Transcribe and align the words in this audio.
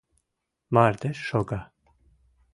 Мардеж 0.73 1.17
шога. 1.29 1.61